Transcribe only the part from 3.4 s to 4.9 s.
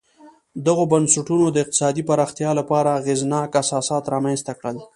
اساسات رامنځته کړل